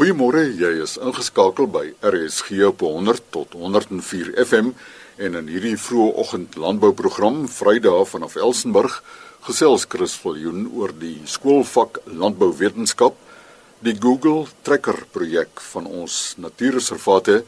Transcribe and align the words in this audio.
Goeiemôre, 0.00 0.46
jy 0.56 0.78
is 0.80 0.94
ingeskakel 0.96 1.66
by 1.68 1.90
RSG 2.00 2.62
op 2.70 2.80
100 2.86 3.26
tot 3.34 3.52
104 3.52 4.30
FM 4.46 4.70
en 5.20 5.34
in 5.36 5.50
hierdie 5.52 5.74
vroeë 5.76 6.14
oggend 6.22 6.56
landbouprogram 6.56 7.42
Vrydag 7.52 8.06
vanaf 8.08 8.38
Elsenburg 8.40 8.94
gesels 9.44 9.84
Chris 9.92 10.14
Viljoen 10.22 10.70
oor 10.72 10.94
die 10.96 11.18
skoolvak 11.28 12.00
landbouwetenskap, 12.08 13.12
die 13.84 13.92
Google 14.00 14.46
Tracker 14.64 15.02
projek 15.12 15.60
van 15.74 15.84
ons 15.84 16.16
natuurreservate, 16.40 17.42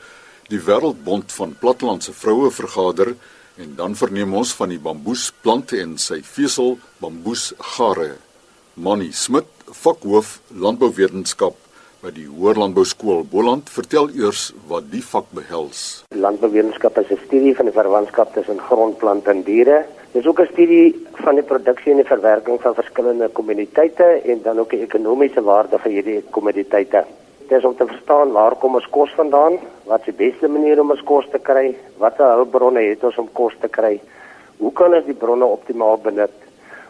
die 0.53 0.61
Wêreldbond 0.61 1.33
van 1.33 1.57
Plattelandse 1.57 2.13
Vroue 2.13 2.53
vergader 2.53 3.15
en 3.57 3.75
dan 3.81 3.97
verneem 3.97 4.37
ons 4.37 4.53
van 4.61 4.77
die 4.77 4.83
bamboesplant 4.91 5.73
en 5.81 5.97
sy 5.97 6.21
vesel 6.21 6.77
bamboesgare. 7.01 8.19
Manny 8.77 9.09
Smit, 9.17 9.49
vakhoof 9.73 10.43
landbouwetenskap 10.53 11.57
by 12.03 12.11
die 12.11 12.25
Hoërlandbou 12.27 12.83
Skool 12.83 13.21
Boland, 13.31 13.69
vertel 13.71 14.09
eers 14.19 14.49
wat 14.67 14.89
die 14.91 15.05
vak 15.07 15.29
behels. 15.39 16.03
Landbouwetenskap 16.19 16.97
is 16.99 17.11
'n 17.15 17.21
studie 17.27 17.55
van 17.55 17.67
die 17.67 17.75
verwantskap 17.79 18.33
tussen 18.35 18.59
grondplante 18.59 19.31
en 19.31 19.43
diere. 19.43 19.85
Dit 20.13 20.23
is 20.23 20.27
ook 20.27 20.41
'n 20.41 20.53
studie 20.53 21.07
van 21.25 21.35
die 21.35 21.45
produksie 21.45 21.93
en 21.93 21.99
die 22.03 22.13
verwerking 22.15 22.61
van 22.61 22.75
verskillende 22.75 23.29
kommoditeite 23.29 24.21
en 24.25 24.43
dan 24.43 24.59
ook 24.59 24.71
die 24.71 24.83
ekonomiese 24.83 25.43
waarde 25.43 25.79
van 25.79 25.91
hierdie 25.91 26.23
kommoditeite. 26.31 27.05
Dit 27.49 27.59
is 27.59 27.65
om 27.65 27.77
te 27.77 27.87
verstaan 27.87 28.33
waar 28.33 28.57
kom 28.57 28.75
ons 28.75 28.91
kos 28.91 29.11
vandaan, 29.15 29.61
wat 29.85 30.01
is 30.01 30.15
die 30.17 30.31
beste 30.31 30.49
manier 30.49 30.81
om 30.81 30.91
ons 30.91 31.03
kos 31.03 31.29
te 31.31 31.39
kry, 31.39 31.77
watter 31.99 32.35
hulpbronne 32.35 32.81
het 32.81 33.05
ons 33.05 33.19
om 33.19 33.29
kos 33.33 33.55
te 33.61 33.69
kry, 33.69 34.01
hoe 34.59 34.73
kan 34.73 34.95
ons 34.95 35.05
die 35.05 35.15
bronne 35.15 35.45
optimaal 35.45 35.99
benut, 35.99 36.35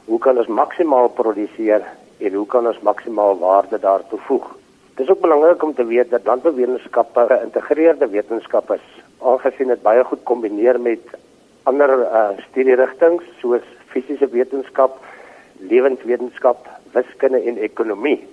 hoe 0.06 0.18
kan 0.18 0.38
ons 0.38 0.48
maksimaal 0.48 1.08
produseer 1.08 1.82
en 2.18 2.34
hoe 2.34 2.46
kan 2.46 2.66
ons 2.66 2.80
maksimaal 2.80 3.38
waarde 3.38 3.78
daartoe 3.78 4.18
voeg. 4.18 4.61
Dit 4.94 5.06
is 5.06 5.10
ook 5.10 5.20
belangrik 5.20 5.62
om 5.62 5.74
te 5.74 5.84
weet 5.84 6.10
dat 6.10 6.24
landbouwetenskappe 6.24 7.20
'n 7.20 7.26
geïntegreerde 7.26 8.08
wetenskap 8.08 8.70
is, 8.72 8.86
aangesien 9.18 9.68
dit 9.68 9.82
baie 9.82 10.04
goed 10.04 10.22
kombineer 10.22 10.80
met 10.80 11.00
ander 11.62 11.90
uh, 11.98 12.28
studierigtinge 12.48 13.22
soos 13.40 13.64
fisiese 13.86 14.28
wetenskap, 14.28 14.98
lewenswetenskap, 15.58 16.68
wiskunde 16.92 17.40
en 17.40 17.56
ekonomie. 17.56 18.28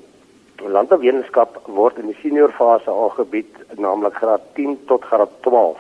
Landbouwetenskap 0.56 1.61
word 1.66 1.97
in 1.97 2.11
die 2.11 2.17
senior 2.22 2.52
fase 2.52 2.91
aangebied, 2.91 3.56
naamlik 3.78 4.14
graad 4.14 4.41
10 4.53 4.78
tot 4.86 5.03
graad 5.03 5.31
12. 5.41 5.80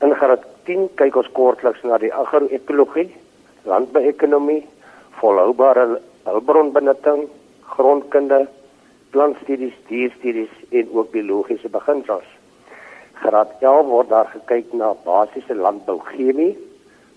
In 0.00 0.14
graad 0.14 0.44
10 0.64 0.88
kyk 0.94 1.16
ons 1.16 1.32
kortliks 1.32 1.82
na 1.82 1.98
die 1.98 2.14
agroekologie, 2.14 3.10
landbouekonomie, 3.62 4.64
volhoubare 5.20 6.00
hulpbronbenutting, 6.24 7.28
grondkunde, 7.76 8.46
plantstudies, 9.14 9.74
dierstudies 9.88 10.54
en 10.74 10.88
ook 10.92 11.12
biologiese 11.14 11.70
beginsels. 11.70 12.26
Graad 13.22 13.52
11 13.62 13.86
word 13.86 14.08
daar 14.10 14.30
gekyk 14.32 14.72
na 14.74 14.90
basiese 15.04 15.54
landbouchemie, 15.54 16.56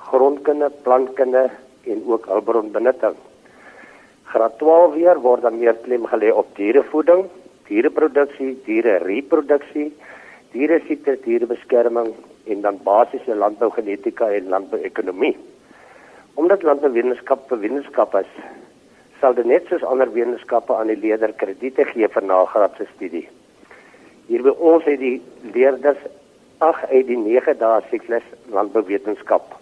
grondkunde, 0.09 0.69
plantkunde 0.85 1.47
en 1.89 2.03
ook 2.05 2.29
hulpbronbenutting. 2.29 3.17
Graad 4.29 4.59
12 4.61 4.93
weer 4.93 5.21
word 5.25 5.41
dan 5.47 5.57
meer 5.57 5.75
klem 5.87 6.05
gelê 6.11 6.29
op 6.29 6.53
dierevoeding, 6.59 7.25
diereproduksie, 7.67 8.53
dierereproduksie, 8.67 9.89
diere 10.53 10.79
siekte, 10.85 11.17
dierebeskerming 11.25 12.13
en 12.47 12.61
dan 12.61 12.77
basiese 12.83 13.35
landbougenetika 13.35 14.29
en 14.37 14.53
landbouekonomie. 14.53 15.35
Omdat 16.37 16.63
landbouwetenskap 16.63 17.51
'n 17.51 17.59
wetenskap 17.59 18.15
is, 18.15 18.31
sal 19.21 19.33
dit 19.33 19.45
net 19.45 19.65
soos 19.69 19.83
ander 19.83 20.09
wetenskappe 20.13 20.75
aan 20.75 20.91
die 20.91 20.99
leerder 21.01 21.33
krediete 21.41 21.85
gee 21.91 22.07
vir 22.07 22.23
nagraadse 22.23 22.85
studie. 22.95 23.25
Hier 24.27 24.43
by 24.43 24.53
ons 24.59 24.85
het 24.85 24.99
die 24.99 25.17
leerders 25.55 26.01
8 26.65 26.89
uit 26.91 27.07
die 27.07 27.17
9 27.21 27.57
dae 27.61 27.81
siklus 27.91 28.25
landbouwetenskap. 28.53 29.55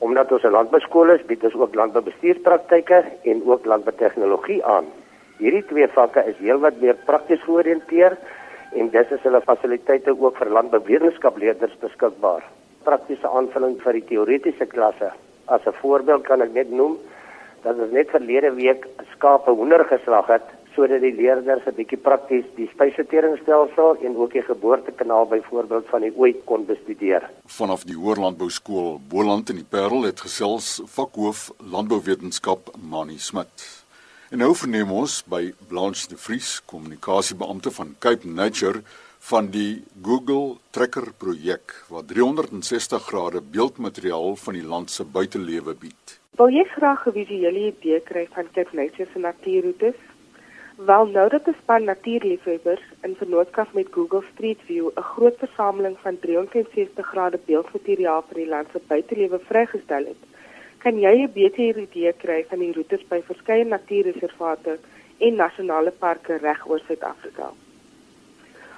Omdat 0.00 0.32
ons 0.32 0.44
'n 0.44 0.56
landbouskool 0.56 1.10
is, 1.10 1.26
bied 1.26 1.44
ons 1.44 1.54
ook 1.54 1.74
landboubestuurspraktyke 1.74 3.04
en 3.24 3.42
ook 3.44 3.66
landboutegnologie 3.66 4.64
aan. 4.64 4.86
Hierdie 5.38 5.64
twee 5.64 5.88
vakke 5.88 6.24
is 6.26 6.36
heelwat 6.36 6.80
meer 6.80 6.96
prakties 7.04 7.42
georiënteer 7.42 8.16
en 8.72 8.90
dis 8.90 9.10
is 9.10 9.22
hulle 9.22 9.40
fasiliteite 9.40 10.10
ook 10.10 10.36
vir 10.36 10.50
landbouwetenskapleerders 10.50 11.76
beskikbaar. 11.80 12.42
Praktiese 12.84 13.28
aanvulling 13.28 13.80
vir 13.82 13.92
die 13.92 14.04
teoretiese 14.04 14.66
klasse. 14.66 15.10
As 15.46 15.66
'n 15.66 15.72
voorbeeld 15.72 16.22
kan 16.22 16.42
ek 16.42 16.52
net 16.52 16.70
noem 16.70 16.98
dat 17.62 17.78
ons 17.78 17.92
net 17.92 18.10
verlede 18.10 18.52
week 18.54 18.86
skape 19.14 19.50
hoender 19.50 19.84
geslag 19.88 20.26
het 20.26 20.48
sodat 20.74 21.02
die 21.02 21.14
leerders 21.14 21.66
'n 21.66 21.74
bietjie 21.74 21.98
prakties 21.98 22.46
die 22.56 22.68
spysverteringsstelsel 22.72 23.96
en 24.06 24.16
ook 24.16 24.32
die 24.32 24.42
geboortekanaal 24.42 25.26
byvoorbeeld 25.26 25.86
van 25.86 26.00
die 26.00 26.12
ooi 26.16 26.32
kon 26.44 26.64
bestudeer. 26.66 27.30
Vanaf 27.46 27.84
die 27.84 27.96
Hoërlandbou 27.96 28.50
Skool 28.50 29.00
Boland 29.08 29.50
in 29.50 29.56
die 29.56 29.70
Parel 29.70 30.02
het 30.02 30.20
gesels 30.20 30.80
vakhoof 30.86 31.50
landbouwetenskap 31.58 32.70
Mani 32.90 33.18
Smit. 33.18 33.84
En 34.30 34.38
nou 34.38 34.54
verneem 34.54 34.90
ons 34.90 35.24
by 35.26 35.54
Blanche 35.68 36.08
de 36.08 36.16
Vries, 36.16 36.62
kommunikasiebeampte 36.64 37.70
van 37.70 37.96
Cape 37.98 38.28
Nature 38.28 38.82
van 39.18 39.50
die 39.50 39.82
Google 40.02 40.56
Tracker 40.70 41.12
projek 41.18 41.84
wat 41.88 42.08
360 42.08 43.02
grade 43.02 43.40
beeldmateriaal 43.40 44.36
van 44.36 44.54
die 44.54 44.64
land 44.64 44.90
se 44.90 45.04
buitelewe 45.04 45.74
bied. 45.74 46.19
Wil 46.40 46.54
jy 46.56 46.62
graag 46.72 47.00
'n 47.06 47.12
visuele 47.12 47.62
idee 47.70 47.98
kry 48.00 48.22
van 48.34 48.46
Nature 48.72 49.06
se 49.12 49.18
natuurroetes? 49.18 49.98
Wel 50.90 51.06
nou 51.06 51.28
dat 51.28 51.44
die 51.44 51.54
span 51.58 51.84
natuurliefhebbers 51.84 52.84
in 53.02 53.16
vennootskap 53.16 53.72
met 53.72 53.92
Google 53.96 54.22
Street 54.32 54.60
View 54.68 54.86
'n 54.88 55.02
groot 55.02 55.36
versameling 55.38 55.96
van 56.04 56.18
360 56.18 57.06
grade 57.06 57.38
beeldmateriaal 57.46 58.22
vir 58.28 58.34
die 58.34 58.48
land 58.54 58.68
se 58.72 58.80
buitelewe 58.86 59.38
vrygestel 59.38 60.04
het, 60.12 60.22
kan 60.78 60.98
jy 61.00 61.14
'n 61.22 61.32
beter 61.32 61.78
idee 61.78 62.12
kry 62.12 62.44
van 62.48 62.58
die 62.58 62.72
roetes 62.72 63.08
by 63.08 63.20
verskeie 63.22 63.64
natuurreservate 63.64 64.78
en 65.18 65.34
nasionale 65.34 65.90
parke 65.90 66.36
reg 66.36 66.68
oor 66.68 66.80
Suid-Afrika. 66.86 67.52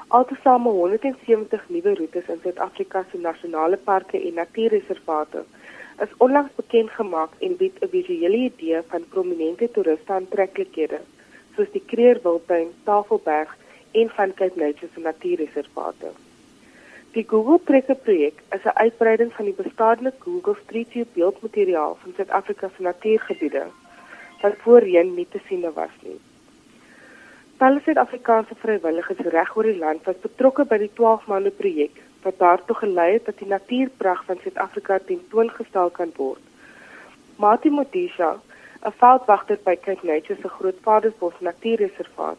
Altesaame 0.09 0.69
170 0.69 1.69
nuwe 1.69 1.95
roetes 1.95 2.29
in 2.29 2.41
Suid-Afrika 2.43 3.05
se 3.11 3.19
nasionale 3.19 3.77
parke 3.77 4.19
en 4.29 4.35
natuurreservate 4.35 5.45
is 6.01 6.17
onlangs 6.19 6.55
bekend 6.57 6.91
gemaak 6.91 7.31
en 7.41 7.57
bied 7.57 7.77
'n 7.81 7.89
visuele 7.89 8.37
idee 8.37 8.83
van 8.89 9.09
prominente 9.09 9.71
toeriste 9.71 10.13
aantreklikhede 10.13 11.01
soos 11.57 11.71
die 11.73 11.85
Kreerwiltuin, 11.87 12.69
Tafelberg 12.85 13.57
en 13.93 14.11
van 14.17 14.35
Cape 14.35 14.61
Nature 14.61 14.89
se 14.95 15.01
natuurreservate. 15.01 16.13
Die 17.13 17.25
Google 17.29 17.61
Tracker 17.65 17.97
projek 17.97 18.43
is 18.57 18.65
'n 18.65 18.79
uitbreiding 18.85 19.33
van 19.33 19.45
die 19.45 19.59
bestaande 19.63 20.13
Google 20.19 20.57
Street 20.65 20.89
View 20.89 21.05
beeldmateriaal 21.13 21.97
van 22.03 22.13
Suid-Afrika 22.17 22.71
se 22.77 22.83
natuurgebiede 22.83 23.65
wat 24.41 24.55
voorheen 24.59 25.15
nie 25.15 25.27
te 25.31 25.41
sien 25.47 25.73
was 25.75 25.97
nie. 26.03 26.21
Talle 27.57 27.81
Suid-Afrikaanse 27.85 28.55
vrywilligers 28.55 29.19
reg 29.19 29.57
oor 29.57 29.63
die 29.63 29.79
land 29.79 30.05
was 30.05 30.17
betrokke 30.23 30.65
by 30.65 30.79
die 30.79 30.91
12 30.95 31.27
maande 31.27 31.51
projek 31.51 32.01
wat 32.23 32.39
daartoe 32.39 32.77
gelei 32.77 33.13
het 33.13 33.25
dat 33.25 33.39
die 33.39 33.49
natuurpragt 33.49 34.25
van 34.25 34.39
Suid-Afrika 34.43 34.99
tentoongestel 35.07 35.91
kan 35.91 36.13
word. 36.17 36.41
Mati 37.37 37.71
Modisha, 37.71 38.41
'n 38.87 38.93
veldwagter 39.03 39.59
by 39.65 39.77
Cape 39.77 40.07
Nature 40.07 40.39
se 40.43 40.49
Grootvadersbos 40.49 41.35
Natuurreservaat, 41.39 42.39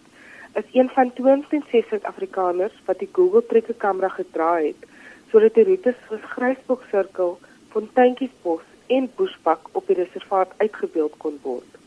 is 0.53 0.63
een 0.72 0.89
van 0.89 1.11
26 1.16 1.88
Suid-Afrikaners 1.88 2.73
wat 2.85 2.99
die 2.99 3.09
Google 3.11 3.45
trekkamera 3.45 4.09
gedra 4.09 4.57
het 4.57 4.91
sodat 5.33 5.55
die 5.57 5.63
roetes 5.66 5.95
soos 6.07 6.25
Grysbok 6.35 6.83
sirkel, 6.91 7.39
Fonteintjiesbos 7.73 8.61
en 8.88 9.09
Bushbuck 9.16 9.69
op 9.72 9.88
die 9.88 9.95
reservaat 9.95 10.51
uitgebeeld 10.57 11.16
kon 11.17 11.39
word. 11.41 11.79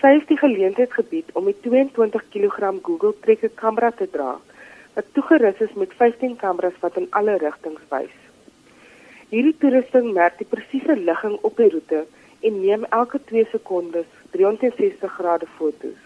Sy 0.00 0.12
het 0.18 0.28
die 0.28 0.36
geleentheid 0.36 0.92
gebied 0.92 1.32
om 1.32 1.48
die 1.48 1.56
22 1.64 2.26
kg 2.34 2.74
Google 2.82 3.14
trekkamera 3.24 3.90
te 3.96 4.10
dra 4.12 4.34
wat 4.94 5.12
toegerus 5.12 5.60
is 5.66 5.72
met 5.74 5.94
15 5.98 6.36
kameras 6.36 6.78
wat 6.80 6.96
in 6.96 7.06
alle 7.10 7.36
rigtings 7.38 7.82
wys. 7.92 8.16
Hierdie 9.30 9.54
toerusting 9.62 10.12
merk 10.12 10.38
die 10.38 10.48
presiese 10.50 10.96
ligging 10.98 11.36
op 11.46 11.56
die 11.56 11.70
roete 11.70 12.04
en 12.40 12.60
neem 12.60 12.86
elke 12.90 13.20
2 13.30 13.46
sekondes 13.52 14.08
360 14.34 15.12
grade 15.18 15.46
foto's. 15.58 16.00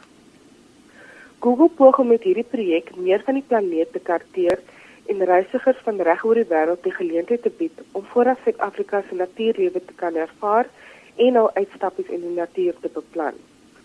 Google 1.45 1.71
poog 1.77 1.99
om 1.99 2.13
met 2.13 2.23
hierdie 2.25 2.47
projek 2.49 2.95
meer 2.97 3.23
van 3.25 3.39
die 3.41 3.47
planeet 3.49 3.93
te 3.93 4.01
karteer 4.01 4.61
en 5.13 5.25
reisigers 5.29 5.81
van 5.87 6.01
reg 6.09 6.25
oor 6.25 6.41
die 6.41 6.49
wêreld 6.53 6.85
die 6.85 6.95
geleentheid 6.99 7.43
te 7.45 7.53
bied 7.59 7.83
om 7.93 8.05
vooraf 8.13 8.41
Suid-Afrika 8.45 9.03
se 9.09 9.19
natuurlewe 9.19 9.85
te 9.85 9.97
kan 10.01 10.17
ervaar 10.17 10.71
en 11.17 11.37
al 11.37 11.51
uitstappies 11.55 12.09
in 12.09 12.25
die 12.25 12.37
natuur 12.39 12.77
te 12.81 12.93
beplan. 12.93 13.37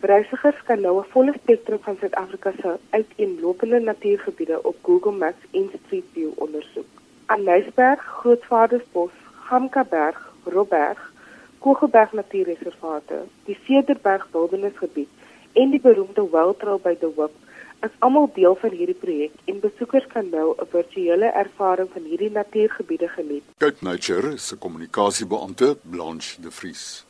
Reisigers 0.01 0.63
kan 0.63 0.81
nou 0.81 0.99
'n 0.99 1.09
volle 1.09 1.33
spektrum 1.41 1.79
van 1.81 1.97
Suid-Afrika 1.99 2.51
se 2.61 2.77
uiteenlopende 2.89 3.79
natuurgebiede 3.79 4.63
op 4.63 4.75
Google 4.81 5.11
Maps 5.11 5.43
en 5.51 5.69
Street 5.85 6.05
View 6.13 6.31
ondersoek. 6.35 6.85
Aanlysberg, 7.25 8.01
Grootvadersbos, 8.01 9.11
Gamkaberg, 9.33 10.33
Robberg, 10.43 11.11
Kogelberg 11.59 12.11
Natuurreservate, 12.11 13.23
die 13.45 13.57
Cederberg 13.65 14.27
Wildernisgebied 14.31 15.09
en 15.53 15.69
die 15.69 15.81
beroemde 15.81 16.29
Wild 16.31 16.59
Trail 16.59 16.79
by 16.83 16.95
De 16.99 17.11
Hoop 17.15 17.33
is 17.81 17.91
almal 17.99 18.29
deel 18.33 18.55
van 18.55 18.69
hierdie 18.69 18.95
projek 18.95 19.35
en 19.45 19.59
besoekers 19.59 20.07
kan 20.07 20.29
nou 20.29 20.55
'n 20.55 20.67
virtuele 20.71 21.25
ervaring 21.25 21.89
van 21.91 22.03
hierdie 22.03 22.31
natuurgebiede 22.31 23.07
geniet. 23.07 23.43
Cape 23.57 23.83
Nature 23.83 24.37
se 24.37 24.57
kommunikasiebeampte 24.57 25.77
Blanche 25.81 26.41
de 26.41 26.51
Vries. 26.51 27.05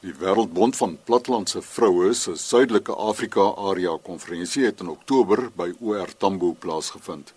Die 0.00 0.14
Wêreldbond 0.14 0.76
van 0.76 0.98
Plattelandse 1.04 1.58
Vroue 1.62 2.12
se 2.14 2.36
Suidelike 2.36 2.94
Afrika 2.94 3.40
Area 3.56 3.96
Konferensie 4.02 4.64
het 4.64 4.80
in 4.80 4.92
Oktober 4.92 5.48
by 5.56 5.72
OR 5.80 6.12
Tambo 6.16 6.52
plaasgevind. 6.52 7.32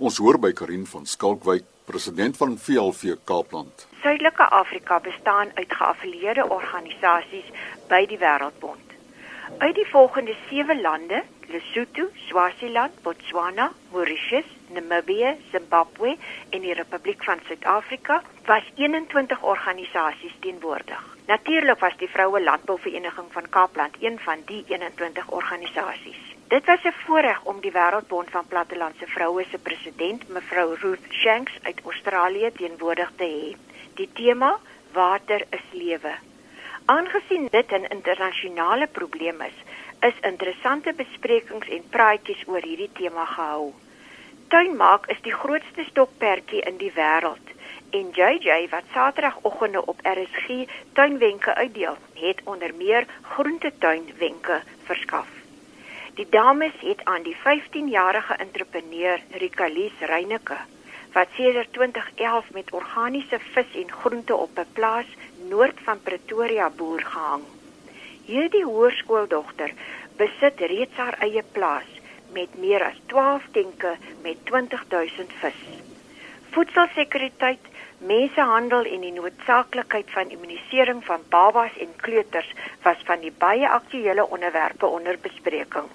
Ons 0.00 0.16
hoor 0.16 0.38
by 0.40 0.54
Karin 0.56 0.86
van 0.88 1.04
Skalkwyk, 1.04 1.68
president 1.84 2.40
van 2.40 2.56
VLV 2.56 3.18
Kaapland. 3.24 3.86
Suidelike 4.00 4.48
Afrika 4.48 5.00
bestaan 5.00 5.52
uit 5.54 5.76
geaffilieerde 5.76 6.48
organisasies 6.48 7.52
by 7.92 8.06
die 8.08 8.18
Wêreldbond. 8.24 8.95
Uit 9.58 9.74
die 9.74 9.86
volgende 9.86 10.34
7 10.48 10.80
lande 10.80 11.22
Lesotho, 11.46 12.08
Swaziland, 12.14 13.02
Botswana, 13.02 13.72
Mauritius, 13.92 14.44
Namibië, 14.68 15.36
Zimbabwe 15.50 16.16
en 16.50 16.60
die 16.60 16.74
Republiek 16.74 17.24
van 17.24 17.38
Suid-Afrika 17.46 18.22
was 18.46 18.62
21 18.74 19.42
organisasies 19.42 20.34
teenwoordig. 20.40 21.16
Natuurlik 21.26 21.78
was 21.78 21.96
die 21.96 22.08
Vroue 22.08 22.42
Landbouvereniging 22.42 23.26
van 23.30 23.48
Kaapland 23.48 23.96
een 24.00 24.18
van 24.18 24.42
die 24.44 24.64
21 24.66 25.30
organisasies. 25.30 26.34
Dit 26.48 26.64
was 26.66 26.82
'n 26.82 26.94
voorreg 27.06 27.44
om 27.44 27.60
die 27.60 27.72
Wêreldbond 27.72 28.30
van 28.30 28.46
Plattelandse 28.46 29.06
Vroue 29.06 29.44
se 29.50 29.58
president, 29.58 30.28
mevrou 30.28 30.74
Ruth 30.74 31.06
Shanks 31.10 31.52
uit 31.62 31.80
Australië 31.84 32.50
teenwoordig 32.52 33.12
te 33.16 33.24
hê. 33.24 33.56
Die 33.94 34.10
tema: 34.12 34.58
Water 34.92 35.46
is 35.50 35.66
lewe. 35.72 36.25
Aangesien 36.86 37.48
dit 37.50 37.70
'n 37.72 37.86
internasionale 37.90 38.86
probleem 38.86 39.40
is, 39.40 39.58
is 40.00 40.18
interessante 40.20 40.92
besprekings 40.92 41.68
en 41.68 41.88
praatjies 41.90 42.42
oor 42.46 42.62
hierdie 42.62 42.90
tema 42.92 43.24
gehou. 43.24 43.72
Tuinmaak 44.48 45.06
is 45.06 45.20
die 45.22 45.32
grootste 45.32 45.84
stokperdjie 45.88 46.60
in 46.60 46.76
die 46.76 46.92
wêreld 46.98 47.50
en 47.90 48.12
JJ 48.18 48.68
wat 48.70 48.92
Saterdagoggende 48.92 49.86
op 49.86 49.98
RSG 50.02 50.68
tuinwenke 50.92 51.54
uitdeel, 51.54 51.96
het 52.14 52.40
onder 52.44 52.74
meer 52.74 53.06
groentetuinwenke 53.22 54.62
verskaf. 54.84 55.28
Die 56.14 56.28
dames 56.30 56.78
het 56.80 57.04
aan 57.04 57.22
die 57.22 57.36
15-jarige 57.36 58.34
entrepreneur 58.34 59.20
Rikalies 59.30 59.98
Reyneke 60.00 60.56
wat 61.16 61.28
sedert 61.36 61.72
2011 61.72 62.50
met 62.52 62.72
organiese 62.72 63.38
vis 63.38 63.70
en 63.82 63.92
groente 63.92 64.34
op 64.36 64.58
'n 64.58 64.72
plaas 64.72 65.06
noord 65.48 65.78
van 65.84 66.00
Pretoria 66.02 66.70
boer 66.70 67.02
gehang. 67.04 67.44
Hierdie 68.26 68.64
hoërskooldogter 68.64 69.72
besit 70.18 70.60
reeds 70.72 70.96
haar 70.98 71.18
eie 71.26 71.42
plaas 71.52 71.90
met 72.34 72.56
meer 72.60 72.84
as 72.84 72.98
12 73.12 73.44
tenke 73.52 73.96
met 74.22 74.40
20000 74.50 75.32
vis. 75.42 75.60
Voedselsekuriteit, 76.56 77.68
mensehandel 77.98 78.88
en 78.92 79.04
die 79.04 79.12
noodsaaklikheid 79.12 80.10
van 80.14 80.32
immunisering 80.34 81.04
van 81.04 81.22
babas 81.32 81.76
en 81.80 81.94
kleuters 82.02 82.50
was 82.82 83.00
van 83.08 83.20
die 83.20 83.32
baie 83.38 83.68
aktuelle 83.68 84.26
onderwerpe 84.26 84.86
onder 84.86 85.18
bespreking. 85.22 85.88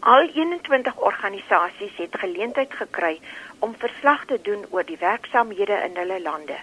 Al 0.00 0.28
21 0.34 0.96
organisasies 1.00 1.96
het 1.96 2.18
geleentheid 2.20 2.72
gekry 2.80 3.20
om 3.58 3.74
verslag 3.78 4.24
te 4.26 4.38
doen 4.42 4.66
oor 4.70 4.84
die 4.84 4.98
werksamehede 5.00 5.78
in 5.86 5.96
hulle 5.96 6.20
lande. 6.22 6.58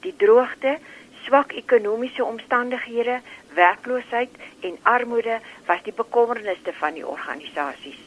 Die 0.00 0.14
droogte, 0.16 0.76
swak 1.24 1.52
ekonomiese 1.52 2.24
omstandighede, 2.24 3.20
werkloosheid 3.54 4.30
en 4.60 4.78
armoede 4.82 5.40
was 5.66 5.82
die 5.82 5.92
bekommernisse 5.92 6.72
van 6.80 6.94
die 6.94 7.06
organisasies. 7.06 8.00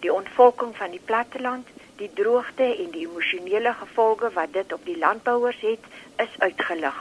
Die 0.00 0.12
ontvolking 0.12 0.76
van 0.76 0.90
die 0.90 1.02
platteland, 1.04 1.68
die 1.96 2.10
droogte 2.14 2.64
en 2.64 2.90
die 2.94 3.06
emosionele 3.06 3.72
gevolge 3.82 4.30
wat 4.34 4.52
dit 4.52 4.72
op 4.72 4.84
die 4.84 4.98
landbouers 4.98 5.60
het, 5.60 5.84
is 6.16 6.38
uitgelig. 6.38 6.96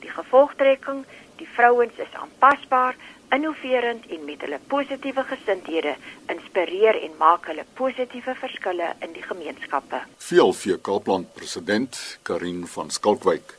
Die 0.00 0.10
gevolgtrekking, 0.10 1.04
die 1.36 1.48
vrouens 1.56 1.98
is 1.98 2.14
aanpasbaar, 2.14 2.94
innoverend 3.34 4.06
en 4.06 4.24
met 4.24 4.40
hulle 4.40 4.58
positiewe 4.70 5.24
gesindhede 5.26 5.96
inspireer 6.30 7.02
en 7.02 7.16
maak 7.18 7.50
hulle 7.50 7.64
positiewe 7.74 8.34
verskille 8.38 8.92
in 9.02 9.12
die 9.16 9.26
gemeenskappe. 9.26 10.04
VLV 10.28 10.78
Kaapland 10.86 11.34
president 11.34 12.18
Karin 12.22 12.66
van 12.70 12.90
Skalkwyk 12.90 13.56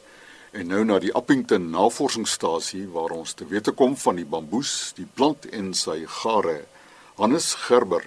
En 0.52 0.68
nou 0.68 0.84
na 0.88 1.00
die 1.04 1.14
Appington 1.14 1.70
Navorsingsstasie 1.74 2.86
waar 2.94 3.12
ons 3.12 3.34
te 3.34 3.46
wete 3.50 3.74
kom 3.76 3.98
van 4.00 4.16
die 4.16 4.26
bamboes, 4.26 4.94
die 4.96 5.08
plant 5.14 5.46
en 5.52 5.74
sy 5.76 6.06
gare. 6.22 6.62
Hannes 7.18 7.54
Gerber 7.68 8.06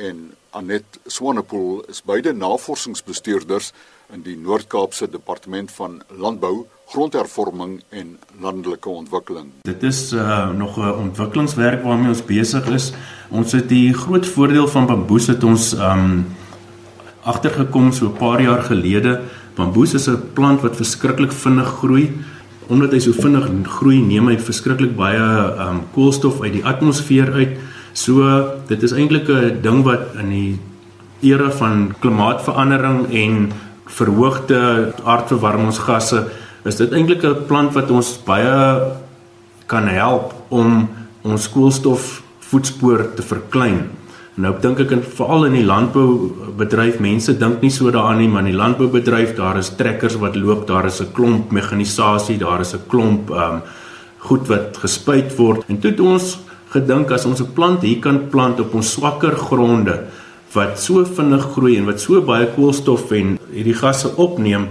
en 0.00 0.30
Anet 0.56 0.98
Swanepoel 1.06 1.82
is 1.92 2.00
beide 2.04 2.32
navorsingsbestuurders 2.32 3.72
in 4.12 4.24
die 4.24 4.36
Noord-Kaapse 4.36 5.08
Departement 5.10 5.72
van 5.72 6.00
Landbou, 6.16 6.66
Grondhervorming 6.92 7.78
en 7.88 8.18
Landelike 8.40 8.88
Ontwikkeling. 8.88 9.50
Dit 9.68 9.82
is 9.82 10.12
uh, 10.12 10.50
nog 10.50 10.76
'n 10.76 10.96
ontwikkelingswerk 11.08 11.84
waarmee 11.84 12.08
ons 12.08 12.24
besig 12.24 12.68
is. 12.68 12.92
Ons 13.30 13.52
het 13.52 13.68
die 13.68 13.92
groot 13.94 14.26
voordeel 14.26 14.68
van 14.68 14.86
bamboes 14.86 15.26
het 15.26 15.44
ons 15.44 15.72
um 15.72 16.26
agtergekom 17.22 17.92
so 17.92 18.06
'n 18.06 18.16
paar 18.18 18.42
jaar 18.42 18.62
gelede 18.62 19.22
Bamboes 19.56 19.94
is 19.94 20.08
'n 20.08 20.32
plant 20.34 20.60
wat 20.62 20.76
verskriklik 20.76 21.32
vinnig 21.32 21.68
groei. 21.80 22.12
Omdat 22.68 22.92
hy 22.92 22.98
so 22.98 23.12
vinnig 23.12 23.46
groei, 23.62 24.00
neem 24.00 24.28
hy 24.28 24.36
verskriklik 24.38 24.96
baie 24.96 25.20
um 25.68 25.82
koolstof 25.94 26.40
uit 26.40 26.52
die 26.52 26.64
atmosfeer 26.64 27.32
uit. 27.32 27.58
So 27.92 28.22
dit 28.68 28.82
is 28.82 28.92
eintlik 28.92 29.28
'n 29.28 29.60
ding 29.62 29.84
wat 29.84 30.14
in 30.18 30.28
die 30.28 30.58
era 31.20 31.50
van 31.50 31.94
klimaatsverandering 32.00 33.12
en 33.12 33.52
verhoogde 33.86 34.92
aardverwarmingsgasse 35.04 36.24
is 36.64 36.76
dit 36.76 36.92
eintlik 36.92 37.24
'n 37.24 37.46
plant 37.46 37.74
wat 37.74 37.90
ons 37.90 38.18
baie 38.24 38.80
kan 39.66 39.88
help 39.88 40.34
om 40.48 40.88
ons 41.22 41.50
koolstofvoetspoor 41.50 43.14
te 43.14 43.22
verklein. 43.22 43.90
Nou 44.40 44.54
dink 44.62 44.78
ek 44.80 44.92
en 44.94 45.02
veral 45.04 45.50
in 45.50 45.58
die 45.58 45.66
landboubedryf 45.68 47.02
mense 47.04 47.34
dink 47.36 47.60
nie 47.60 47.70
so 47.70 47.90
daaraan 47.92 48.22
nie, 48.22 48.30
maar 48.32 48.46
in 48.46 48.54
die 48.54 48.56
landboubedryf 48.56 49.34
daar 49.36 49.58
is 49.60 49.74
trekkers 49.76 50.16
wat 50.22 50.38
loop, 50.40 50.64
daar 50.66 50.86
is 50.86 51.02
'n 51.02 51.12
klomp 51.12 51.52
mekanisasie, 51.52 52.38
daar 52.38 52.60
is 52.60 52.72
'n 52.74 52.88
klomp 52.88 53.30
ehm 53.30 53.56
um, 53.56 53.62
goed 54.18 54.48
wat 54.48 54.78
gespuit 54.78 55.36
word. 55.36 55.64
En 55.68 55.78
toe 55.78 55.90
het 55.90 56.00
ons 56.00 56.38
gedink 56.70 57.10
as 57.10 57.26
ons 57.26 57.40
'n 57.40 57.52
plant 57.52 57.82
hier 57.82 58.00
kan 58.00 58.28
plant 58.30 58.60
op 58.60 58.74
ons 58.74 58.92
swakker 58.92 59.36
gronde 59.36 60.06
wat 60.54 60.80
so 60.80 61.04
vinnig 61.04 61.44
groei 61.52 61.76
en 61.76 61.84
wat 61.84 62.00
so 62.00 62.20
baie 62.20 62.46
koolstof 62.46 63.12
en 63.12 63.38
hierdie 63.52 63.74
gasse 63.74 64.16
opneem, 64.16 64.68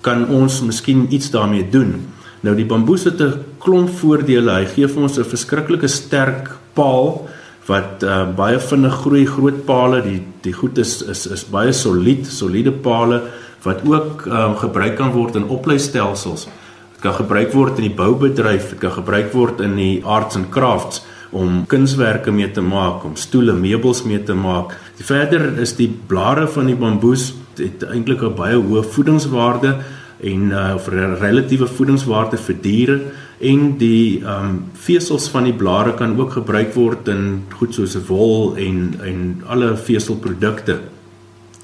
kan 0.00 0.28
ons 0.28 0.62
miskien 0.62 1.06
iets 1.10 1.30
daarmee 1.30 1.70
doen. 1.70 2.06
Nou 2.40 2.54
die 2.56 2.66
bamboes 2.66 3.04
het 3.04 3.20
'n 3.20 3.44
klomp 3.58 3.90
voordele. 3.90 4.50
Hy 4.50 4.66
gee 4.66 4.88
vir 4.88 5.02
ons 5.02 5.18
'n 5.18 5.24
verskriklike 5.24 5.88
sterk 5.88 6.50
paal 6.74 7.28
wat 7.68 8.04
uh, 8.06 8.22
baie 8.36 8.58
vinnig 8.60 8.94
groei 9.02 9.26
groot 9.28 9.64
pale 9.68 10.00
die 10.04 10.20
die 10.44 10.54
goed 10.56 10.78
is 10.80 11.02
is 11.02 11.26
is 11.26 11.44
baie 11.52 11.72
solied 11.76 12.26
soliede 12.26 12.72
pale 12.72 13.20
wat 13.64 13.82
ook 13.84 14.24
um, 14.26 14.54
gebruik 14.56 14.96
kan 14.96 15.12
word 15.12 15.36
in 15.36 15.48
opleistelsels. 15.50 16.46
Dit 16.94 17.02
kan 17.02 17.16
gebruik 17.18 17.52
word 17.52 17.80
in 17.80 17.88
die 17.88 17.96
boubedryf 17.98 18.70
dit 18.72 18.80
kan 18.80 18.94
gebruik 18.94 19.32
word 19.34 19.60
in 19.60 19.76
die 19.76 19.98
arts 20.04 20.38
and 20.38 20.50
crafts 20.54 21.02
om 21.30 21.66
kunswerke 21.68 22.32
mee 22.32 22.48
te 22.50 22.64
maak 22.64 23.04
om 23.04 23.16
stoele 23.16 23.52
meubels 23.52 24.04
mee 24.08 24.22
te 24.22 24.34
maak. 24.34 24.72
Die 24.96 25.04
verder 25.04 25.58
is 25.60 25.76
die 25.76 25.90
blare 25.90 26.46
van 26.48 26.70
die 26.70 26.78
bamboes 26.78 27.32
het 27.58 27.84
eintlik 27.84 28.22
'n 28.22 28.34
baie 28.34 28.56
hoë 28.56 28.84
voedingswaarde 28.94 29.76
en 30.22 30.50
uh, 30.50 30.74
of 30.74 30.88
relatiewe 30.88 31.66
voedingswaarde 31.66 32.36
vir 32.36 32.56
diere 32.62 32.98
en 33.40 33.76
die 33.78 34.18
ehm 34.18 34.44
um, 34.44 34.54
vesels 34.74 35.28
van 35.30 35.44
die 35.46 35.54
blare 35.54 35.94
kan 35.94 36.16
ook 36.18 36.32
gebruik 36.40 36.72
word 36.74 37.08
in 37.08 37.44
goed 37.54 37.74
soos 37.74 37.94
wol 38.08 38.56
en 38.56 38.96
en 39.04 39.42
alle 39.46 39.76
veselprodukte. 39.76 40.78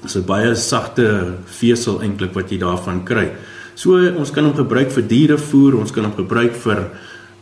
Dis 0.01 0.15
'n 0.15 0.25
baie 0.25 0.55
sagte 0.55 1.35
vesel 1.45 2.01
eintlik 2.01 2.33
wat 2.33 2.51
jy 2.51 2.57
daarvan 2.57 3.03
kry. 3.03 3.31
So 3.75 3.97
ons 4.17 4.31
kan 4.31 4.45
hom 4.45 4.53
gebruik 4.53 4.91
vir 4.91 5.03
dierevoer, 5.03 5.75
ons 5.75 5.91
kan 5.91 6.03
hom 6.03 6.15
gebruik 6.15 6.53
vir 6.55 6.91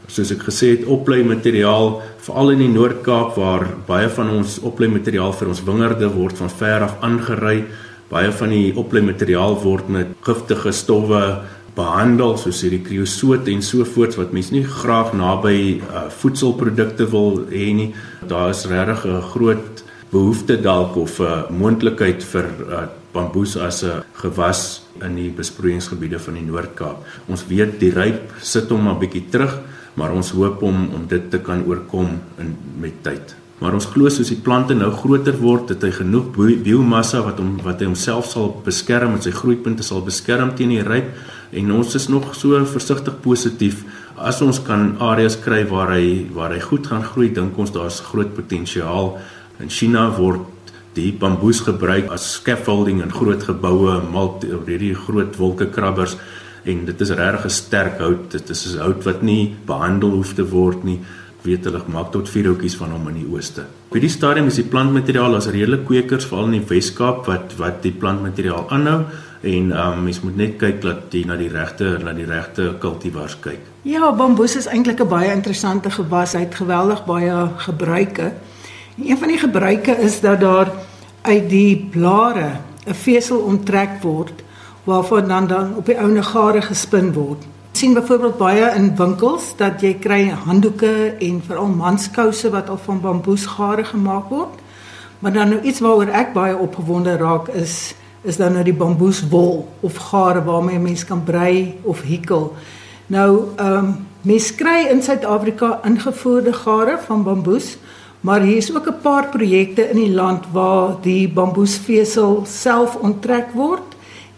soos 0.08 0.32
ek 0.32 0.44
gesê 0.50 0.70
het 0.76 0.88
oplei 0.92 1.24
materiaal 1.24 2.02
veral 2.26 2.52
in 2.52 2.60
die 2.60 2.74
Noord-Kaap 2.74 3.38
waar 3.38 3.68
baie 3.88 4.10
van 4.10 4.30
ons 4.30 4.60
oplei 4.60 4.90
materiaal 4.90 5.34
vir 5.34 5.48
ons 5.48 5.64
wingerde 5.64 6.10
word 6.14 6.38
van 6.38 6.50
ver 6.50 6.82
af 6.82 6.98
aangery. 7.02 7.66
Baie 8.10 8.32
van 8.32 8.50
die 8.50 8.74
oplei 8.76 9.02
materiaal 9.02 9.56
word 9.64 9.90
met 9.90 10.08
giftige 10.22 10.72
stowwe 10.72 11.22
behandel 11.76 12.36
soos 12.38 12.62
hierdie 12.62 12.84
kreosoot 12.86 13.48
en 13.50 13.62
so 13.66 13.86
voorts 13.86 14.18
wat 14.20 14.34
mense 14.36 14.54
nie 14.54 14.66
graag 14.66 15.14
naby 15.18 15.58
uh, 15.82 16.06
voedselprodukte 16.22 17.08
wil 17.10 17.44
hê 17.50 17.72
nie. 17.74 17.90
Daar 18.30 18.54
is 18.54 18.66
regtig 18.70 19.06
'n 19.06 19.22
groot 19.34 19.84
behoefte 20.12 20.62
dalk 20.62 20.96
of 20.96 21.20
'n 21.20 21.24
uh, 21.24 21.50
moontlikheid 21.50 22.24
vir 22.24 22.46
uh, 22.70 22.88
bamboes 23.14 23.58
as 23.58 23.84
'n 23.84 24.04
gewas 24.14 24.84
in 25.02 25.16
die 25.16 25.30
besproeiingsgebiede 25.30 26.20
van 26.20 26.34
die 26.34 26.46
Noord-Kaap. 26.46 26.98
Ons 27.28 27.48
weet 27.48 27.80
die 27.80 27.92
ryp 27.92 28.34
sit 28.42 28.70
hom 28.70 28.88
'n 28.88 29.00
bietjie 29.00 29.30
terug, 29.30 29.60
maar 29.96 30.12
ons 30.12 30.32
hoop 30.32 30.62
om 30.62 30.90
om 30.94 31.08
dit 31.08 31.32
te 31.32 31.40
kan 31.40 31.66
oorkom 31.66 32.20
in 32.38 32.56
met 32.80 33.04
tyd. 33.04 33.43
Maar 33.60 33.74
ons 33.74 33.86
glo 33.86 34.10
soos 34.10 34.30
die 34.30 34.42
plante 34.42 34.74
nou 34.74 34.90
groter 34.92 35.38
word, 35.40 35.68
dat 35.68 35.84
hy 35.84 35.92
genoeg 35.92 36.32
biomassa 36.66 37.22
wat 37.24 37.38
hom 37.40 37.60
wat 37.64 37.80
hy 37.80 37.86
homself 37.86 38.26
sal 38.32 38.50
beskerm 38.66 39.14
en 39.14 39.22
sy 39.22 39.32
groeipunte 39.32 39.84
sal 39.84 40.02
beskerm 40.02 40.56
teen 40.58 40.70
die 40.70 40.84
ryp 40.84 41.14
en 41.54 41.72
ons 41.72 41.96
is 41.96 42.10
nog 42.10 42.34
so 42.36 42.58
versigtig 42.66 43.20
positief 43.22 43.84
as 44.18 44.42
ons 44.46 44.60
kan 44.66 44.96
areas 45.02 45.36
kry 45.42 45.64
waar 45.70 45.94
hy 45.96 46.26
waar 46.34 46.54
hy 46.54 46.60
goed 46.62 46.88
gaan 46.90 47.06
groei, 47.06 47.30
dink 47.34 47.58
ons 47.58 47.74
daar's 47.74 48.02
groot 48.02 48.34
potensiaal. 48.36 49.18
In 49.62 49.70
China 49.70 50.10
word 50.18 50.46
die 50.94 51.12
bamboes 51.12 51.64
gebruik 51.66 52.12
as 52.14 52.36
scaffolding 52.38 53.02
in 53.02 53.14
groot 53.14 53.42
geboue, 53.44 53.98
mal 54.14 54.38
hierdie 54.42 54.94
groot 54.94 55.38
wolkekrabbers 55.40 56.18
en 56.70 56.86
dit 56.86 57.02
is 57.02 57.12
regtig 57.12 57.46
'n 57.46 57.50
sterk 57.50 58.00
hout. 58.00 58.32
Dit 58.32 58.50
is 58.50 58.76
'n 58.76 58.80
hout 58.80 59.04
wat 59.04 59.22
nie 59.22 59.56
behandel 59.66 60.12
hoef 60.12 60.34
te 60.34 60.46
word 60.46 60.84
nie. 60.84 61.00
Weet 61.44 61.66
hulle 61.68 61.82
maak 61.92 62.12
tot 62.14 62.30
vier 62.32 62.48
houtjies 62.48 62.78
van 62.80 62.94
hom 62.96 63.10
in 63.12 63.20
die 63.20 63.28
ooste. 63.28 63.66
By 63.92 64.00
die 64.00 64.12
stadium 64.12 64.48
is 64.48 64.56
die 64.62 64.70
plantmateriaal 64.70 65.36
as 65.36 65.50
redelik 65.52 65.84
kwekers 65.90 66.26
veral 66.30 66.48
in 66.52 66.62
die 66.62 66.68
Wes-Kaap 66.70 67.28
wat 67.28 67.58
wat 67.60 67.82
die 67.84 67.92
plantmateriaal 67.92 68.70
aanhou 68.72 69.02
en 69.44 69.74
um, 69.76 70.04
mens 70.06 70.22
moet 70.24 70.38
net 70.40 70.56
kyk 70.62 70.80
dat 70.82 71.12
jy 71.12 71.26
na 71.28 71.36
die 71.36 71.50
regte 71.52 71.98
na 72.04 72.14
die 72.16 72.28
regte 72.30 72.70
kultivars 72.80 73.36
kyk. 73.44 73.60
Ja, 73.84 74.14
bamboes 74.16 74.56
is 74.56 74.70
eintlik 74.72 75.02
'n 75.04 75.08
baie 75.08 75.32
interessante 75.34 75.92
gewas. 75.92 76.34
Hy 76.34 76.48
het 76.48 76.56
geweldig 76.56 77.06
baie 77.06 77.50
gebruike. 77.58 78.32
Een 78.98 79.18
van 79.18 79.28
die 79.28 79.38
gebruike 79.38 79.98
is 80.00 80.22
dat 80.22 80.40
daar 80.40 80.72
uit 81.22 81.50
die 81.50 81.90
blare 81.92 82.60
'n 82.88 82.94
vesel 82.94 83.40
onttrek 83.40 84.02
word 84.02 84.44
waarvan 84.84 85.28
dan 85.28 85.48
dan 85.48 85.76
op 85.76 85.86
die 85.86 86.00
ouene 86.00 86.24
gare 86.24 86.62
gespin 86.62 87.14
word. 87.14 87.44
Sien 87.74 87.94
byvoorbeeld 87.94 88.38
baie 88.38 88.68
in 88.78 88.92
winkels 88.96 89.54
dat 89.58 89.82
jy 89.82 89.96
kry 89.98 90.28
handdoeke 90.30 91.16
en 91.20 91.40
veral 91.42 91.72
manskouse 91.74 92.52
wat 92.54 92.70
al 92.70 92.78
van 92.78 93.02
bamboesgare 93.02 93.84
gemaak 93.90 94.30
word. 94.30 94.62
Maar 95.20 95.34
dan 95.34 95.50
nou 95.50 95.62
iets 95.62 95.82
waaroor 95.82 96.12
ek 96.14 96.34
baie 96.34 96.58
opgewonde 96.58 97.18
raak 97.18 97.50
is 97.50 97.96
is 98.24 98.38
dan 98.40 98.54
nou 98.56 98.64
die 98.64 98.78
bamboeswol 98.78 99.66
of 99.84 99.98
gare 100.12 100.44
waarmee 100.44 100.80
mense 100.80 101.06
kan 101.06 101.24
brei 101.24 101.80
of 101.84 102.06
hikkel. 102.08 102.54
Nou 103.08 103.50
ehm 103.58 103.78
um, 103.78 103.96
mense 104.22 104.56
kry 104.56 104.86
in 104.92 105.02
Suid-Afrika 105.04 105.80
ingevoerde 105.84 106.54
gare 106.54 106.98
van 107.08 107.24
bamboes 107.24 107.78
Maar 108.24 108.42
hier 108.42 108.58
is 108.58 108.76
ook 108.76 108.88
'n 108.88 109.02
paar 109.02 109.30
projekte 109.30 109.90
in 109.90 109.96
die 109.96 110.14
land 110.14 110.46
waar 110.52 110.96
die 111.02 111.30
bamboesvesel 111.30 112.44
self 112.48 112.96
onttrek 112.96 113.52
word 113.52 113.93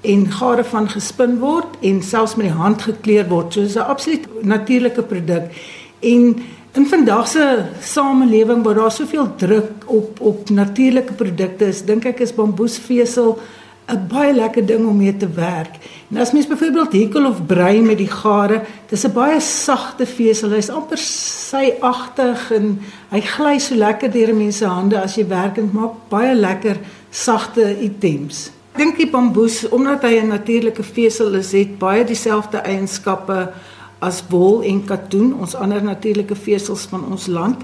en 0.06 0.26
gare 0.32 0.64
van 0.64 0.90
gespin 0.90 1.40
word 1.40 1.78
en 1.82 2.02
selfs 2.04 2.36
met 2.36 2.48
die 2.50 2.56
hand 2.56 2.82
gekleur 2.82 3.28
word. 3.28 3.54
So 3.54 3.62
dis 3.62 3.76
'n 3.76 3.90
absoluut 3.94 4.28
natuurlike 4.44 5.02
produk. 5.02 5.52
En 6.00 6.36
in 6.74 6.88
vandag 6.88 7.28
se 7.28 7.64
samelewing 7.82 8.64
waar 8.64 8.76
daar 8.76 8.92
soveel 8.92 9.36
druk 9.36 9.72
op 9.86 10.20
op 10.20 10.50
natuurlike 10.50 11.14
produkte 11.14 11.66
is, 11.66 11.86
dink 11.86 12.06
ek 12.06 12.20
is 12.20 12.36
bamboesvesel 12.36 13.40
'n 13.88 14.08
baie 14.10 14.34
lekker 14.34 14.66
ding 14.66 14.88
om 14.88 14.98
mee 14.98 15.18
te 15.18 15.30
werk. 15.30 15.78
En 16.10 16.18
as 16.18 16.32
mens 16.32 16.48
byvoorbeeld 16.48 16.94
hekel 16.94 17.26
of 17.26 17.46
brei 17.46 17.82
met 17.82 17.98
die 17.98 18.10
gare, 18.10 18.62
dis 18.90 19.06
'n 19.06 19.14
baie 19.14 19.40
sagte 19.40 20.06
vesel. 20.06 20.50
Hy's 20.50 20.70
amper 20.70 20.98
syagtig 20.98 22.52
en 22.52 22.80
hy 23.10 23.22
gly 23.22 23.60
so 23.60 23.76
lekker 23.76 24.12
deur 24.12 24.36
mense 24.36 24.58
se 24.58 24.66
hande 24.66 25.02
as 25.02 25.16
jy 25.16 25.28
werkend 25.28 25.74
maak. 25.74 25.92
Baie 26.10 26.36
lekker 26.36 26.78
sagte 27.10 27.78
items. 27.80 28.55
Dink 28.75 28.98
die 29.00 29.08
bamboes 29.08 29.63
omdat 29.70 30.03
hy 30.03 30.20
'n 30.20 30.27
natuurlike 30.27 30.84
vesel 30.84 31.34
is, 31.34 31.51
het 31.51 31.77
baie 31.79 32.03
dieselfde 32.03 32.58
eienskappe 32.58 33.53
as 34.00 34.24
wol 34.29 34.63
en 34.63 34.84
katoen, 34.86 35.34
ons 35.39 35.55
ander 35.55 35.84
natuurlike 35.84 36.36
vesels 36.36 36.86
van 36.91 37.05
ons 37.12 37.27
land. 37.27 37.63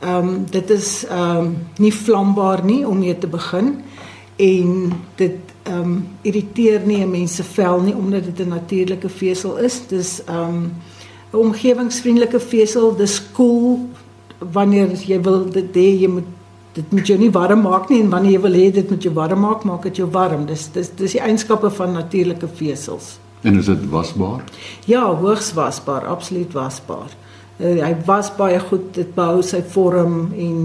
Ehm 0.00 0.28
um, 0.28 0.46
dit 0.50 0.70
is 0.70 1.04
ehm 1.04 1.36
um, 1.36 1.56
nie 1.78 1.92
vlambaar 1.92 2.64
nie 2.64 2.86
om 2.86 2.98
mee 2.98 3.18
te 3.18 3.26
begin 3.26 3.82
en 4.36 4.92
dit 5.16 5.38
ehm 5.62 5.80
um, 5.80 6.08
irriteer 6.22 6.86
nie 6.86 7.06
mense 7.06 7.42
vel 7.42 7.80
nie 7.80 7.94
omdat 7.94 8.24
dit 8.24 8.46
'n 8.46 8.48
natuurlike 8.48 9.08
vesel 9.08 9.56
is. 9.56 9.82
Dis 9.88 10.22
ehm 10.26 10.38
um, 10.38 10.72
'n 11.32 11.36
omgewingsvriendelike 11.36 12.40
vesel. 12.40 12.96
Dis 12.96 13.22
koel 13.32 13.60
cool 13.60 13.88
wanneer 14.52 14.90
jy 15.06 15.20
wil 15.22 15.44
dit 15.50 15.76
hê 15.76 15.88
jy 16.02 16.08
moet 16.10 16.30
dit 16.76 16.92
moet 16.92 17.06
jou 17.06 17.18
nie 17.20 17.30
warm 17.32 17.64
maak 17.66 17.90
nie 17.92 18.00
en 18.02 18.10
wanneer 18.12 18.36
jy 18.36 18.42
wil 18.46 18.56
hê 18.56 18.68
dit 18.72 18.90
moet 18.90 19.02
jou 19.02 19.12
warm 19.16 19.44
maak, 19.44 19.66
maak 19.68 19.82
dit 19.88 20.00
jou 20.02 20.08
warm. 20.12 20.46
Dis 20.48 20.68
dis 20.72 20.88
dis 20.96 21.18
die 21.18 21.20
eienskappe 21.20 21.70
van 21.70 21.92
natuurlike 21.98 22.48
vesels. 22.60 23.16
En 23.42 23.58
is 23.58 23.66
dit 23.66 23.88
wasbaar? 23.90 24.44
Ja, 24.86 25.02
hoogs 25.18 25.52
wasbaar, 25.56 26.06
absoluut 26.06 26.52
wasbaar. 26.54 27.10
Uh, 27.58 27.78
hy 27.82 27.92
was 28.06 28.30
baie 28.36 28.60
goed, 28.62 28.92
dit 28.94 29.10
behou 29.14 29.42
sy 29.44 29.60
vorm 29.74 30.32
en 30.38 30.62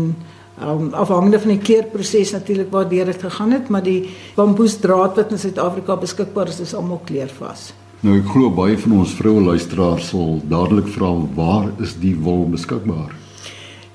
um, 0.61 0.93
afhangende 0.93 1.41
van 1.41 1.55
die 1.55 1.61
kleurproses 1.61 2.31
natuurlik 2.37 2.71
waardeur 2.73 3.11
dit 3.11 3.27
gegaan 3.27 3.51
het, 3.57 3.67
maar 3.73 3.83
die 3.85 4.13
bamboesdraad 4.37 5.17
wat 5.19 5.33
in 5.33 5.41
Suid-Afrika 5.41 5.97
beskikbaar 5.99 6.53
is, 6.53 6.61
is 6.63 6.75
almal 6.77 7.01
kleurvas. 7.05 7.71
Nou 8.05 8.19
ek 8.19 8.29
glo 8.29 8.53
baie 8.53 8.77
van 8.77 8.99
ons 9.01 9.15
vroue 9.17 9.41
luisteraars 9.41 10.11
sal 10.13 10.37
dadelik 10.45 10.89
vra 10.93 11.15
waar 11.35 11.71
is 11.81 11.97
die 11.97 12.13
wol 12.13 12.45
beskikbaar? 12.53 13.15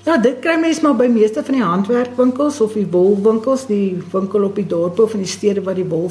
Ja, 0.03 0.17
dit 0.19 0.41
kry 0.43 0.57
mens 0.59 0.81
maar 0.83 0.97
by 0.99 1.05
meeste 1.07 1.39
van 1.47 1.55
die 1.55 1.63
handwerkwinkels 1.63 2.57
of 2.61 2.73
die 2.75 2.87
wolwinkels, 2.91 3.69
die 3.69 4.01
winkel 4.11 4.43
op 4.49 4.57
die 4.59 4.67
dorpe 4.67 5.05
of 5.05 5.13
in 5.15 5.21
die 5.23 5.31
stede 5.31 5.61
waar 5.63 5.77
die 5.79 5.87
wol 5.87 6.09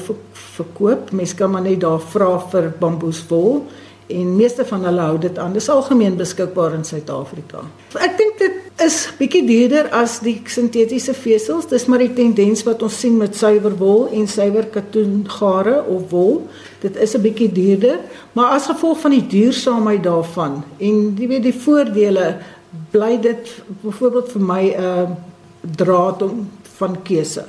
verkoop. 0.55 1.11
Mens 1.13 1.35
kan 1.37 1.51
maar 1.53 1.61
net 1.61 1.83
daar 1.83 2.01
vra 2.01 2.31
vir 2.49 2.71
bamboeswol 2.79 3.61
en 4.13 4.31
meeste 4.35 4.65
van 4.65 4.87
hulle 4.87 5.05
hou 5.05 5.19
dit 5.21 5.37
aan. 5.37 5.53
Dit 5.53 5.61
is 5.61 5.69
algemeen 5.69 6.17
beskikbaar 6.17 6.73
in 6.73 6.81
Suid-Afrika. 6.89 7.61
Ek 8.01 8.17
dink 8.17 8.41
dit 8.41 8.81
is 8.81 8.97
bietjie 9.19 9.43
duurder 9.45 9.91
as 9.93 10.17
die 10.25 10.39
sintetiese 10.49 11.13
vesels. 11.13 11.69
Dis 11.69 11.85
maar 11.85 12.01
die 12.01 12.11
tendens 12.17 12.65
wat 12.65 12.81
ons 12.81 12.97
sien 13.05 13.21
met 13.21 13.37
suiwer 13.37 13.77
wol 13.77 14.07
en 14.09 14.25
suiwer 14.27 14.65
katoengare 14.73 15.83
of 15.85 16.09
wol. 16.09 16.41
Dit 16.81 16.97
is 16.97 17.13
'n 17.13 17.21
bietjie 17.21 17.51
duurder, 17.51 18.01
maar 18.33 18.57
as 18.57 18.65
gevolg 18.73 18.99
van 19.05 19.11
die 19.11 19.27
duursaamheid 19.27 20.03
daarvan 20.03 20.63
en 20.79 21.15
jy 21.19 21.27
weet 21.27 21.43
die 21.43 21.59
voordele 21.61 22.35
bly 22.91 23.19
dit 23.21 23.63
byvoorbeeld 23.81 24.31
vir 24.31 24.41
my 24.41 24.63
'n 24.63 24.81
uh, 24.81 25.09
draad 25.61 26.21
om 26.21 26.49
van 26.77 27.01
keuse. 27.01 27.45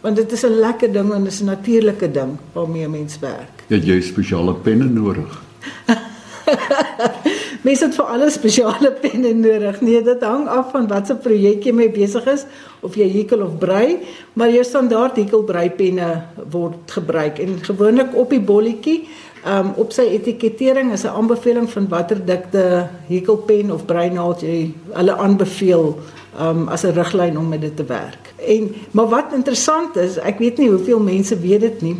Want 0.00 0.16
dit 0.16 0.32
is 0.32 0.42
'n 0.42 0.58
lekker 0.60 0.92
ding 0.92 1.12
en 1.12 1.26
is 1.26 1.40
'n 1.40 1.44
natuurlike 1.44 2.10
ding 2.10 2.36
waarmee 2.52 2.84
'n 2.84 2.90
mens 2.90 3.18
werk. 3.18 3.64
Het 3.66 3.84
jy 3.84 4.00
spesiale 4.00 4.54
penne 4.54 4.84
nodig? 4.84 5.42
Mens 7.66 7.80
het 7.80 7.94
vir 7.94 8.04
alles 8.04 8.36
spesiale 8.38 8.92
penne 8.92 9.32
nodig. 9.34 9.80
Nee, 9.80 10.02
dit 10.02 10.22
hang 10.22 10.46
af 10.48 10.70
van 10.70 10.86
watter 10.86 11.16
projek 11.16 11.64
jy 11.64 11.72
mee 11.72 11.90
besig 11.90 12.26
is 12.30 12.44
of 12.86 12.94
jy 12.94 13.08
hekel 13.10 13.42
of 13.42 13.58
brei, 13.58 13.98
maar 14.32 14.52
jou 14.52 14.62
standaard 14.64 15.16
hekel 15.16 15.42
brei 15.42 15.70
penne 15.70 16.10
word 16.50 16.90
gebruik 16.90 17.40
en 17.42 17.58
gewoonlik 17.66 18.14
op 18.14 18.30
die 18.30 18.40
bolletjie 18.40 19.08
Um 19.46 19.72
op 19.76 19.92
sy 19.92 20.02
etikettering 20.02 20.92
is 20.92 21.04
'n 21.04 21.14
aanbeveling 21.14 21.70
van 21.70 21.88
watter 21.88 22.24
dikte 22.24 22.88
hekelpen 23.08 23.70
of 23.70 23.84
breinaald 23.84 24.40
jy 24.40 24.74
hulle 24.90 25.16
aanbeveel 25.16 25.98
um 26.40 26.68
as 26.68 26.82
'n 26.82 26.94
riglyn 26.94 27.38
om 27.38 27.48
met 27.48 27.60
dit 27.60 27.76
te 27.76 27.84
werk. 27.84 28.34
En 28.36 28.74
maar 28.90 29.08
wat 29.08 29.32
interessant 29.32 29.96
is, 29.96 30.18
ek 30.18 30.38
weet 30.38 30.58
nie 30.58 30.70
hoeveel 30.70 31.00
mense 31.00 31.38
weet 31.38 31.60
dit 31.60 31.80
nie, 31.82 31.96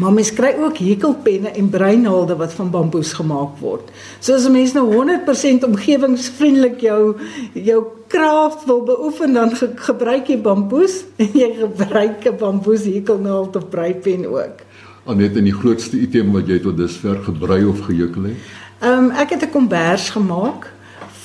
Maar 0.00 0.12
mens 0.12 0.32
kry 0.32 0.54
ook 0.60 0.78
hekelpenne 0.80 1.48
en 1.48 1.68
breinaalde 1.68 2.36
wat 2.36 2.52
van 2.52 2.70
bamboes 2.70 3.12
gemaak 3.12 3.58
word. 3.60 3.90
So 4.18 4.34
as 4.34 4.46
'n 4.46 4.52
mens 4.52 4.72
nou 4.72 4.94
100% 4.94 5.64
omgewingsvriendelik 5.64 6.80
jou 6.80 7.16
jou 7.52 7.84
kraaf 8.06 8.64
wil 8.64 8.82
beoefen 8.82 9.32
dan 9.32 9.56
ge 9.56 9.70
gebruik 9.74 10.26
jy 10.26 10.40
bamboes 10.40 11.04
en 11.22 11.30
jy 11.32 11.54
gebruik 11.58 12.24
'n 12.24 12.36
bamboes 12.36 12.84
hekelnaald 12.84 13.56
of 13.56 13.68
breipen 13.68 14.26
ook. 14.26 14.56
Anet 15.04 15.36
in 15.36 15.44
die 15.44 15.54
grootste 15.54 15.96
item 15.96 16.32
wat 16.32 16.48
jy 16.48 16.58
tot 16.60 16.76
dusver 16.76 17.22
gebrei 17.24 17.64
of 17.64 17.80
gehekel 17.86 18.30
het? 18.30 18.36
Ehm 18.80 19.04
um, 19.04 19.10
ek 19.10 19.30
het 19.30 19.42
'n 19.42 19.50
kombers 19.50 20.10
gemaak 20.10 20.72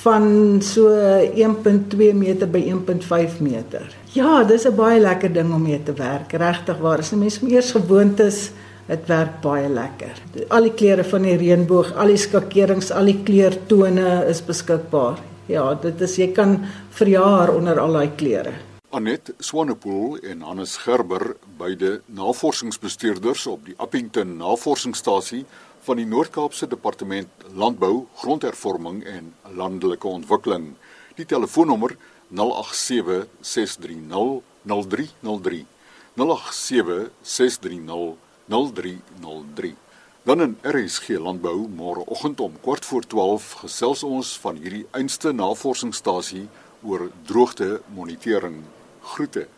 van 0.02 0.62
so 0.62 0.88
1.2 1.34 2.14
meter 2.14 2.48
by 2.48 2.62
1.5 2.72 3.40
meter. 3.40 3.84
Ja, 4.12 4.44
dis 4.44 4.66
'n 4.66 4.74
baie 4.74 5.00
lekker 5.00 5.32
ding 5.32 5.52
om 5.52 5.62
mee 5.62 5.82
te 5.82 5.92
werk. 5.92 6.32
Regtig 6.32 6.78
waar. 6.78 6.98
As 6.98 7.12
'n 7.12 7.18
mens 7.18 7.40
meer 7.40 7.62
gewoond 7.62 8.20
is 8.20 8.50
Dit 8.86 9.08
werk 9.10 9.40
baie 9.42 9.66
lekker. 9.66 10.14
Al 10.54 10.68
die 10.68 10.74
kleure 10.78 11.04
van 11.10 11.24
die 11.26 11.34
reënboog, 11.40 11.88
al 11.98 12.12
die 12.12 12.20
skakerings, 12.22 12.92
al 12.94 13.10
die 13.10 13.18
kleurtone 13.26 14.20
is 14.30 14.44
beskikbaar. 14.46 15.18
Ja, 15.50 15.64
dit 15.82 16.00
is 16.06 16.14
jy 16.20 16.28
kan 16.34 16.60
verjaar 16.94 17.50
onder 17.54 17.80
al 17.82 17.98
daai 17.98 18.14
kleure. 18.18 18.54
Anet 18.96 19.34
Swanepoel 19.44 20.22
en 20.24 20.40
Hannes 20.40 20.76
Gerber, 20.80 21.36
beide 21.58 22.00
navorsingsbestuurders 22.06 23.42
op 23.46 23.66
die 23.68 23.74
Appington 23.76 24.30
Navorsingsstasie 24.38 25.42
van 25.84 25.98
die 26.00 26.06
Noord-Kaapse 26.08 26.64
Departement 26.70 27.44
Landbou, 27.52 28.06
Grondhervorming 28.22 29.02
en 29.04 29.34
Landelike 29.52 30.08
Ontwikkeling. 30.08 30.70
Die 31.18 31.26
telefoonnommer 31.28 31.92
087 32.32 33.26
630 33.40 34.40
0303 34.64 35.66
087 36.16 37.10
630 37.20 38.16
0303. 38.48 39.74
Dan 40.24 40.40
in 40.46 40.56
RSG 40.64 41.20
Landbou 41.20 41.66
môreoggend 41.68 42.40
om 42.40 42.56
kort 42.64 42.88
voor 42.88 43.04
12 43.04 43.52
gesels 43.66 44.06
ons 44.08 44.32
van 44.40 44.56
hierdie 44.56 44.86
einste 44.96 45.36
navorsingsstasie 45.36 46.46
oor 46.80 47.10
droogte 47.28 47.82
monitering. 47.92 48.64
Groete. 49.14 49.56